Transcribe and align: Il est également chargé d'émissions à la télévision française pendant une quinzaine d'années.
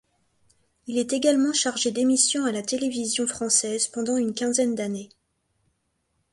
Il 0.87 0.97
est 0.97 1.13
également 1.13 1.53
chargé 1.53 1.91
d'émissions 1.91 2.45
à 2.45 2.51
la 2.51 2.63
télévision 2.63 3.27
française 3.27 3.87
pendant 3.87 4.17
une 4.17 4.33
quinzaine 4.33 4.73
d'années. 4.73 5.09